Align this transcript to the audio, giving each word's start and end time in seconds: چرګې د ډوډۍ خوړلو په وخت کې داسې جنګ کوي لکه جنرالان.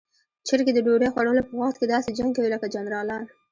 چرګې 0.47 0.71
د 0.73 0.79
ډوډۍ 0.85 1.09
خوړلو 1.13 1.41
په 1.47 1.53
وخت 1.61 1.75
کې 1.77 1.87
داسې 1.93 2.09
جنګ 2.17 2.31
کوي 2.35 2.49
لکه 2.51 2.67
جنرالان. 2.75 3.23